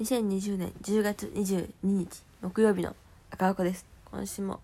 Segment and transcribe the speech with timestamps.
[0.00, 2.94] 2020年10月22日木曜日の
[3.32, 3.84] 赤子です。
[4.12, 4.60] 今週も、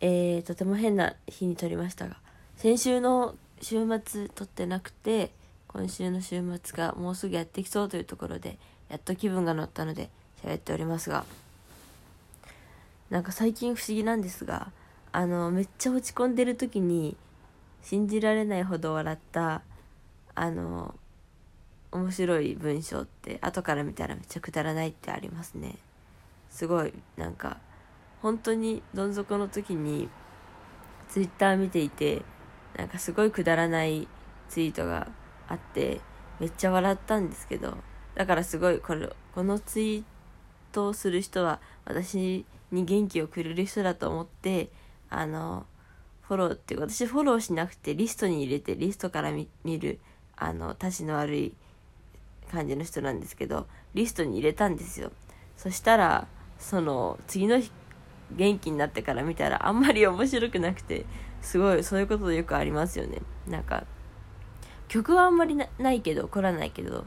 [0.00, 2.16] えー、とても変な日に撮りましたが
[2.56, 5.30] 先週の週末撮ってなくて
[5.68, 8.58] 今週の週末がもうすぐやってきそうというところで
[8.88, 10.10] やっと気分が乗ったので
[10.44, 11.24] 喋っておりますが
[13.08, 14.72] なんか最近不思議なんですが
[15.12, 17.16] あのめっちゃ落ち込んでる時に
[17.84, 19.62] 信じられないほど笑った
[20.34, 20.96] あの
[21.92, 25.76] 面白い文章って後から見たらめっちゃくだらないってありますね。
[26.50, 27.58] すごいなんか
[28.22, 30.08] 本当にどん底の時に
[31.08, 32.22] ツイッター見ていて
[32.76, 34.06] なんかすごいくだらない
[34.48, 35.08] ツイートが
[35.48, 36.00] あって
[36.38, 37.76] めっちゃ笑ったんですけど
[38.14, 40.04] だからすごいこれこのツイー
[40.72, 44.70] トをする人は私に元気をくれる人だと思って
[45.08, 45.66] あの
[46.22, 49.98] フォローっていうか私フォローしなくてリストに入れてリストから見る
[50.36, 51.54] あのたちの悪い
[52.50, 55.12] 感じの人なんですけどリストに入れたんですよ。
[55.56, 56.26] そしたら
[56.58, 57.70] その次の日
[58.32, 61.04] 元気になってから見たらあんまり面白くなくて
[61.40, 63.22] すごいそういうことよくありますよね。
[63.46, 63.84] なんか
[64.88, 67.06] 曲はあんまりないけど怒らないけど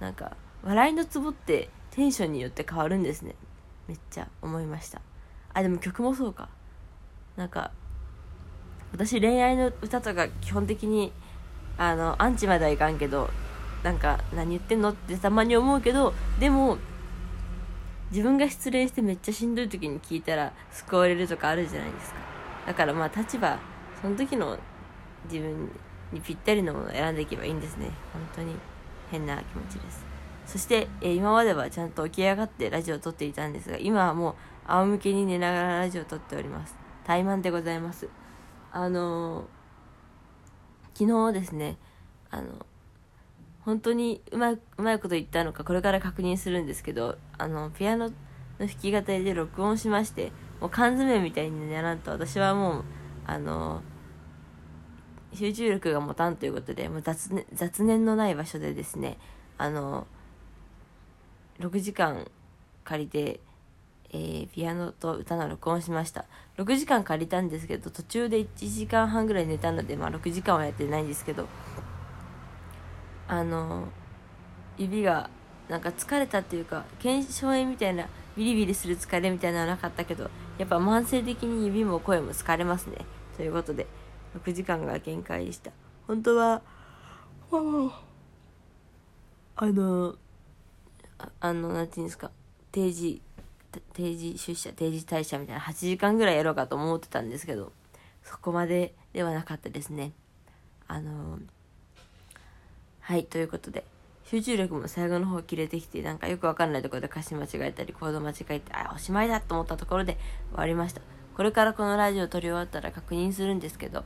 [0.00, 3.34] なんか笑いのツボってテンションによって変わるんですね。
[3.86, 5.00] めっちゃ思いました。
[5.52, 6.48] あでも曲もそうか。
[7.36, 7.72] なんか
[8.92, 11.12] 私恋愛の歌とか基本的に
[11.76, 13.28] あのアンチまではいかんけど
[13.84, 16.78] なんか何言ってんのってたまに思うけどでも
[18.10, 22.16] 自分が失恋してめっちゃしんどい時に聞いたら救われるとかあるじゃないですか。
[22.66, 23.58] だからまあ立場
[24.00, 24.58] その時の
[25.24, 25.70] 自分
[26.12, 27.90] にぴったりのものを選んでいけばいいんですね。
[28.12, 28.54] 本当に。
[29.10, 30.04] 変な気持ちです。
[30.46, 34.34] そして、えー、今まではちゃんと起き上がってラジオを撮っていたんですが今はもう
[34.66, 36.76] 仰向けに寝ながらラジオを撮っております。
[37.04, 38.08] 怠慢でございます。
[38.72, 41.76] あのー、昨日ですね
[42.30, 42.66] あの
[43.64, 48.10] 本当にうまうまいこと言ったのかこれから確認するんですけどあのピアノ
[48.60, 52.84] の弾き語りで録音しましてもう缶詰みたいにならんと私はもう
[53.26, 53.82] あの
[55.32, 59.18] 集中力が持たんということでもう雑,、雑念のない場所でですね
[59.56, 60.06] あの
[61.58, 62.30] 6時間
[62.84, 63.40] 借りて、
[64.12, 66.26] えー、ピアノと歌の録音しました。
[66.58, 71.48] 6時間借りたんですけど途中で1時間半ぐらい寝たので、まあ、6時間はやってないんですけど
[73.28, 73.88] あの
[74.76, 75.30] 指が
[75.68, 82.98] なんか疲れたっていうか腱鞘炎みたいなビリビリする疲れみたいなのはなかったけどやっぱ慢性的に指も声も疲れますね。
[83.36, 83.86] ということで
[84.44, 85.70] 6時間が限界でした。
[86.06, 86.62] 本当は
[89.56, 90.16] あの
[91.40, 92.30] あの何て言うんですか
[92.72, 93.22] 定時
[93.92, 97.72] 定時出社定時退社みたいな8時間ぐらいやろうかと思ってたんですけど
[98.22, 100.12] そこまでではなかったですね。
[100.86, 101.38] あの
[103.04, 103.84] はい、ということで、
[104.24, 110.16] 集中力も最後の方切れてきて、なんかよくわかんないところで歌詞間違えたり、コード間違えて、あ、おしまいだと思ったところで
[110.52, 111.02] 終わりました。
[111.36, 114.04] これからこのラジオ撮り終わったら確認するんですけど、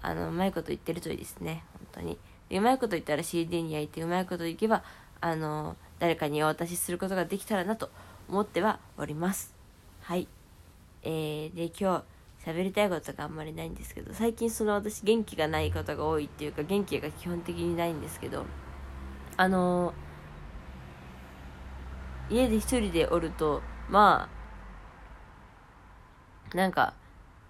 [0.00, 2.18] あの、うまいこと言ってるといいですね、本当に。
[2.50, 4.84] うまいこと言ったら CD に焼いて、うまいこといけば、
[5.20, 7.90] あの、誰かにお渡しすることができたらなと
[8.26, 9.54] 思ってはおります。
[10.00, 10.26] はい。
[11.02, 12.04] えー、で、今日、
[12.44, 18.46] 喋りたいことがあんまりないんですけど最近その私元気がないことが多いっていうか元気が基本的にないんですけど
[19.36, 19.92] あの
[22.30, 24.28] 家で一人でおるとま
[26.52, 26.94] あなんか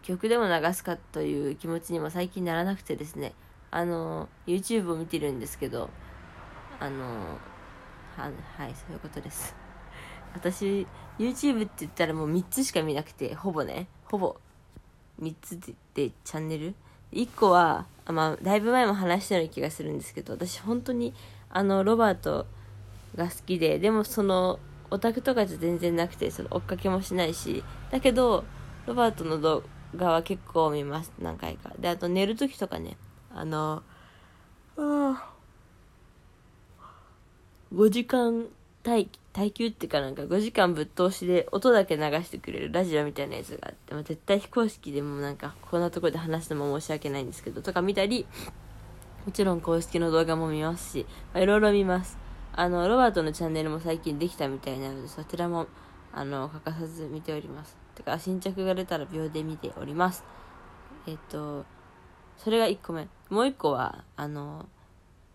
[0.03, 3.33] 曲でも流すかという気持ちにも最近ならなくてですね
[3.71, 5.91] あの YouTube を見てるんですけど
[6.81, 7.05] あの
[8.17, 9.55] ははいそういうことです。
[10.33, 10.87] 私
[11.19, 14.37] YouTube って言ったらもう3つしか見なくてほぼねほぼ。
[15.20, 16.75] 3つでチャンネル
[17.12, 21.12] ？1個は、まあ、だいぶ前も話したような気がするんですけど私本当に
[21.50, 22.47] あのロバート
[23.16, 24.59] が好きででもその
[24.91, 28.44] オタクとかじゃ全然なくてその追っかけもしないしだけど
[28.86, 29.62] ロバートの動
[29.97, 31.72] 画は結構見ます何回か。
[31.78, 32.97] であと寝る時とかね
[33.34, 33.82] あの
[34.76, 35.30] あ
[37.72, 38.47] 5時間
[38.84, 48.27] 待機耐久っていうかなんか5時間ぶっ通しで音だけ流してくれるラジオみたいなやつがあって、まあ、絶対非公式でもなんかこんなところで話すのも申し訳ないんですけどとか見たり
[49.24, 52.18] もちろん公式の動画も見ますし、いろいろ見ます。
[52.53, 55.66] あのロバートのチャンネルも最近できたみたいなのでそちらも
[56.12, 57.76] あの欠かさず見ております。
[57.94, 60.24] てか新着が出たら秒で見ております。
[61.06, 61.65] えっと
[62.38, 63.09] それが1個目。
[63.28, 64.68] もう1個はあの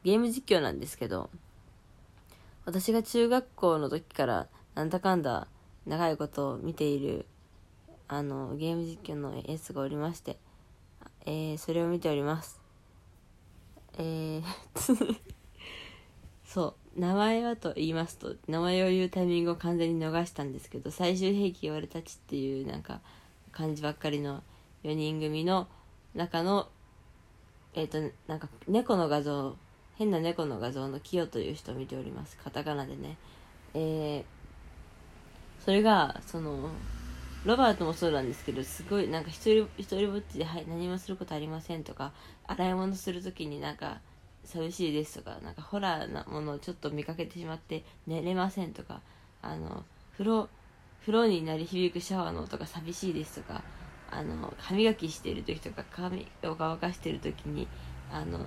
[0.04, 1.30] ゲーム実況なんですけど
[2.66, 5.48] 私が中学校の時からなんだかんだ
[5.86, 7.26] 長いことを見ている
[8.08, 10.38] あのゲーム実況のやつがおりまして、
[11.26, 12.60] えー、それを見ております。
[13.98, 14.44] えー
[16.46, 23.02] そう名前はと言いますと名前を言うタイミングを完全に逃したんですけど最終兵器俺たちっていうなんか
[23.52, 24.42] 感じばっかりの
[24.84, 25.68] 4人組の
[26.14, 26.70] 中の
[27.74, 29.58] えっ、ー、となんか猫の画像
[29.96, 32.38] 変な猫の画像のキヨという人を見ております。
[32.38, 33.18] カタカナでね。
[33.74, 36.70] えー、それがその
[37.46, 42.12] ロバートもそうなんですけどすごいなんか一人一人ぼっちで、はい、何もすることありませんとか
[42.48, 44.00] 洗い物する時になんか
[44.46, 49.02] 寂しいですとかなんかホラーなものをちょっと見かけてしまって寝れませんとか
[49.42, 49.84] あの
[50.14, 50.50] 風呂
[51.02, 53.62] 風呂に鳴り響くシャワーの音が寂しいですとか
[54.10, 57.68] あの歯磨きしてる時とか髪を乾かしてる時に
[58.12, 58.40] あの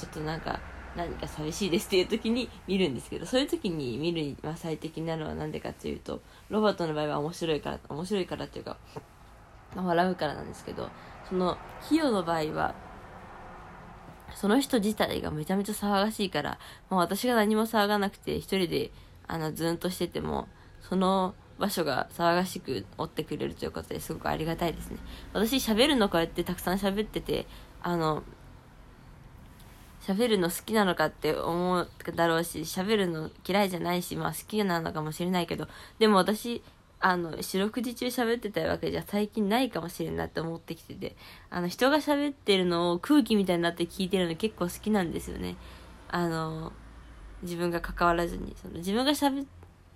[0.00, 0.60] ちょっとなんか
[0.96, 8.76] 何か寂しいですっていう時に見るんですけどそういう時に見るには最適なのは何でかというとロバートの場合は面白いから面白いからっていうか
[9.76, 10.88] 笑うからなんですけど
[11.28, 11.56] その
[11.88, 12.74] ヒヨの場合は
[14.34, 16.58] その人自体がめちゃめちゃ騒がしいから、
[16.88, 18.90] もう私が何も騒がなくて一人で
[19.26, 20.48] あのずんとしてても、
[20.80, 24.98] その場所が騒がしく追ってくれるということですごくありがたいですね。
[25.32, 27.46] 私喋るのこうやってたくさん喋ってて、
[27.82, 28.22] あの、
[30.00, 35.68] 喋るの好きなのかって思うだろうし、喋るの嫌いじゃないし、まあ好きなのかもしれないけど、
[35.98, 36.62] でも私、
[37.00, 41.16] あの、四六時中喋ってたわけじゃ最近ないかもしれんなって思ってきてて、
[41.48, 45.56] あの、人が喋ってるのを空気みたいになって聞いてるの結構好きなんですよね。
[46.08, 46.72] あの、
[47.42, 48.54] 自分が関わらずに。
[48.60, 49.46] その自分が喋、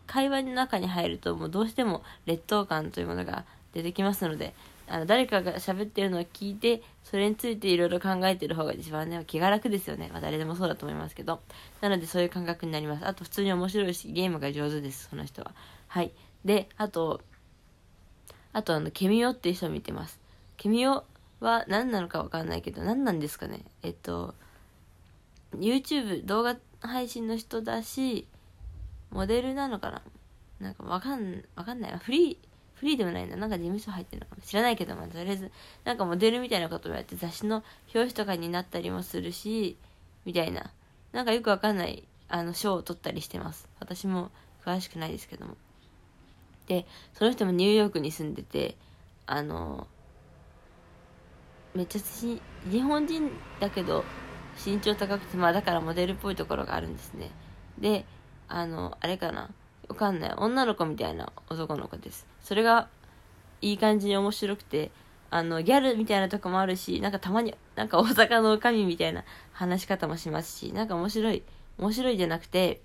[0.06, 4.55] 会話の中に入るともうどうしても劣等感というものが出てきますので、
[4.86, 10.10] あの、誰かが喋ってるのを聞いて、それについていろいろ考えてる方が一番ね、気が楽ですよね。
[10.12, 11.40] まあ誰でもそうだと思いますけど。
[11.81, 13.06] なのでそういう感覚になります。
[13.06, 15.52] あと普通に面白いし、ゲームが上手です、その人は。
[15.88, 16.12] はい。
[16.44, 17.22] で、あと、
[18.52, 20.20] あとあの、ケミオっていう人を見てます。
[20.56, 21.04] ケミオ
[21.40, 23.64] は何なのかわかんないけど、何なんですかね。
[23.82, 24.34] えっと、
[25.52, 28.26] YouTube 動画配信の人だし、
[29.10, 30.02] モデルなのかな
[30.60, 31.98] なんかわかん、わかんない。
[31.98, 32.54] フリー、
[32.84, 33.36] フリーでもないな。
[33.36, 35.50] なんか事務所入ってるのかも知らないけど、まあ、とりあえず、
[35.84, 37.64] なんかモデルみたいなことをやって雑誌の
[37.94, 39.76] 表紙とかになったりもするし、
[40.25, 40.70] みたいな。
[41.12, 43.69] なんかよくわかんない、あの、賞を取ったりしてます。
[43.81, 44.31] 私も
[44.64, 45.56] 詳しくないですけども。
[46.66, 48.76] でその人もニューヨークに住んでて
[49.26, 49.86] あの
[51.75, 52.40] めっちゃし
[52.70, 54.04] 日本人だけど
[54.64, 57.31] 身長高くてまあだからモデルっぽいところがあるんですね
[57.78, 58.04] で
[58.48, 59.50] あのあれかな
[59.88, 62.88] わかんない女の子みたいな男の子ですそれが
[63.61, 64.93] いい感じに面白くて
[65.31, 71.43] あのギャルみたいなとこもあるしなんかたまになんか大阪の女将みたいな話し方もしますしなんか面白い
[71.79, 72.82] 面白いじゃなくて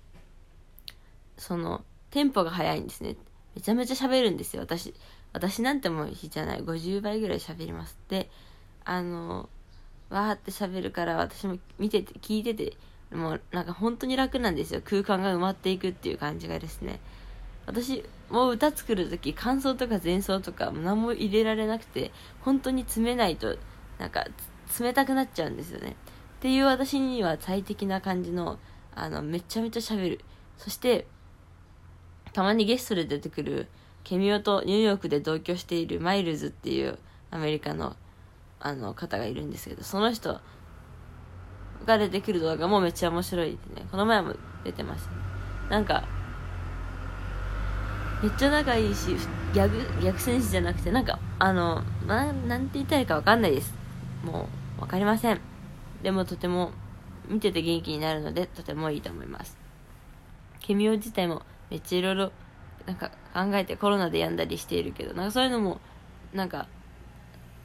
[1.38, 3.14] そのテンポが速いんですね
[3.54, 4.94] めちゃめちゃ喋るんですよ、私。
[5.32, 6.60] 私なんてもういいじゃない。
[6.60, 7.98] 50倍ぐらい喋ります。
[8.08, 8.30] で、
[8.84, 9.48] あの、
[10.08, 12.76] わーって喋るから私も見てて、聞いてて、
[13.12, 14.80] もうなんか本当に楽なんですよ。
[14.84, 17.00] 空間が埋まっていくっていう感じがですね。
[17.70, 23.56] 私もう歌作る時感想とか前奏とか何も入れられなくて本当に詰めないと
[23.98, 24.26] なんか
[24.78, 25.90] 冷たくなっちゃうんですよね。
[25.90, 25.94] っ
[26.40, 28.58] ていう私には最適な感じの
[28.94, 30.20] あのめちゃめちゃ喋る。
[30.58, 31.06] そして
[32.32, 33.68] たまにゲストで出てくる
[34.04, 36.98] ケミオとニューヨークで同居しているマイルズっていう
[37.30, 37.96] アメリカの
[38.60, 40.40] あの方がいるんですけど、その人
[41.86, 43.86] が出てくる動画もめっちゃ面白いですね。
[43.90, 44.34] この前も
[44.64, 45.10] 出てました、
[45.70, 46.04] なんか、
[48.22, 49.16] めっちゃ仲いいし、
[49.54, 53.74] 逆、逆戦士じゃなくて、なんか、あの、ななんて言いたいかわかんないです。
[54.24, 54.48] も
[54.78, 55.40] う、わかりません。
[56.02, 56.72] でもとても、
[57.28, 59.60] 見てて元気になるので、とてもいいと思います。
[60.60, 62.32] ケミオ自体もめっちゃいろいろ
[62.86, 65.80] なんか考えてコロナで病んだりしているけどなんかそういうのも
[66.32, 66.68] なんか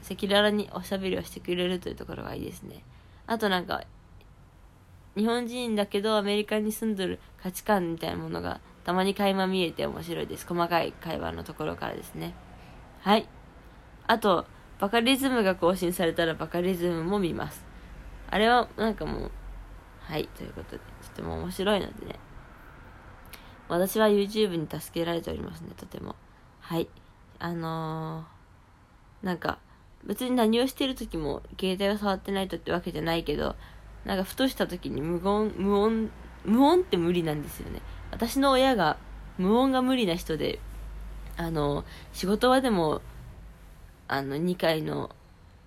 [0.04, 2.82] 赤裸々におしゃべりをしてくれるというところがいいですね
[3.26, 3.84] あとなんか
[5.16, 12.32] 日本人だけどアメリカに住んでる価値観みたいなものがたまに垣間見えて面白いです細かい会話のところからですね
[13.00, 13.28] はい
[14.06, 14.46] あと
[14.78, 17.62] バカリズムが更新されたらバカリズムも見ます
[18.30, 19.30] あれはなんかもう
[20.00, 22.18] はいということでとても面白いのでね
[23.68, 26.14] 私は YouTube に助けられておりますね、とても。
[26.60, 26.88] はい。
[27.38, 29.58] あのー、なんか、
[30.04, 33.56] 別に何をしてる時も携帯を触ってないとってわけじゃないけど、
[34.04, 36.10] なんかふとした時に無言、無音、
[36.44, 37.80] 無音って無理なんですよね。
[38.10, 38.96] 私の親が
[39.38, 40.58] 無音が無理な人で、
[41.36, 43.02] あの、仕事場でも、
[44.08, 45.10] あの、2階の、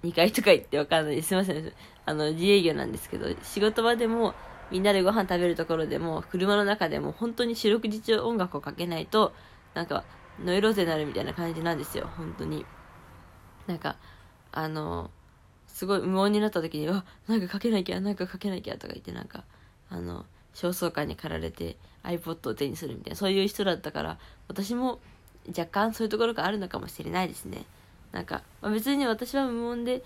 [0.04, 1.30] 2階とか言ってわかんないです。
[1.30, 1.74] すいません。
[2.06, 4.34] あの、自営業なんですけど、仕事場でも、
[4.72, 9.34] みんなでご飯食べるところでも、車の中でも、本当に四六時中音楽をかけないと、
[9.74, 10.04] なんか、
[10.44, 12.66] ノイローゼになるみたいな感じなんですよ、本当に。
[13.68, 13.98] なんか、
[14.52, 15.12] あの、
[15.68, 19.44] すごい無音になった時に、わ、なんかかけなきゃ、なんかかけなきゃとか言って、なんか、
[19.90, 25.00] あの、焦燥感に駆られて iPod を手にするみたいなそういう人だったから私も
[25.48, 27.66] 若干そういうところがあるのかもしれないですね。
[28.12, 30.04] なんか、まあ、別に私は無音で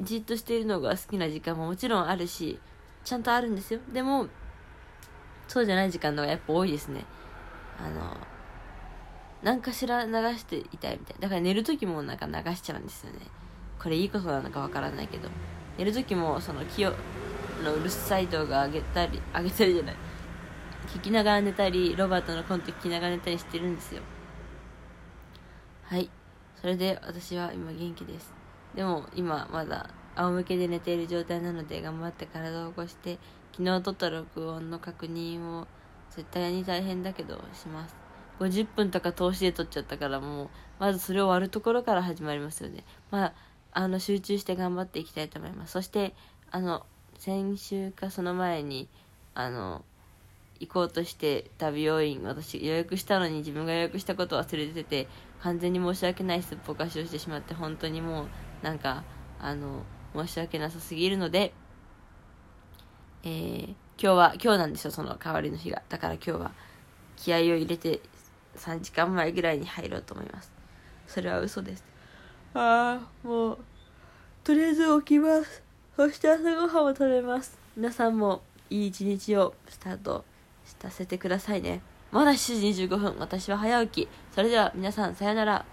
[0.00, 2.58] じっとしているのが好きな時間ももちろんあるし
[3.04, 3.80] ちゃんとあるんですよ。
[3.92, 4.26] でも
[5.48, 7.04] そうじゃない時間の方がやっぱ多いですね。
[7.78, 8.16] あの
[9.42, 13.18] 何かしら流していたいみたいだから寝る時もなんか流しちゃうんですよね。
[13.78, 15.28] これいいことなのかわからないけど。
[15.78, 16.92] 寝る時もその気を
[17.64, 19.96] のうるさい動画上げたり上げたりじゃない。
[20.92, 24.02] 聞きながら寝たりロバートのコント聞きながら寝たりしてるんですよ。
[25.84, 26.10] はい。
[26.60, 28.32] それで私は今元気です。
[28.74, 33.18] でも今まだ仰向けで寝ている状態なので頑張って体を起こして
[33.52, 35.66] 昨日撮った録音の確認を
[36.10, 37.96] 絶対に大変だけどします。
[38.38, 42.84] 50分とか通しで撮っちゃったからもうまずそれを割るところから始まりますよね。
[43.10, 43.34] まあ
[43.72, 45.72] あの集中して頑張っていきたいと思います。
[45.72, 46.14] そして
[46.50, 46.84] あの
[47.18, 48.90] 先週かその前に
[49.34, 49.84] あの
[50.62, 55.08] 行こうとしてた美容院私予約したのに自分が予約したことを忘れてて
[55.40, 58.26] 完全に申し訳ないすっぽかしをしてしまって本当にもう
[58.62, 59.04] なんか
[59.40, 59.82] あの
[60.14, 61.52] 申し訳なさすぎるので
[63.24, 65.82] えー、今日は今日なんですよその代わりの日が。
[65.88, 66.52] だから今日は
[67.16, 68.00] 気合を入れて
[68.56, 70.50] 3時間前ぐらいに入ろうと思います。
[71.06, 71.84] それは嘘です。
[72.54, 73.58] ああもう
[74.42, 75.62] とりあえず起きます。
[75.94, 77.56] そして朝ごはんを食べます。
[77.76, 80.24] 皆さんもいい一日をスタート
[80.80, 81.82] させてくださいね。
[82.10, 83.16] まだ7時25分。
[83.18, 84.08] 私は早起き。
[84.34, 85.64] それでは皆さんさようなら。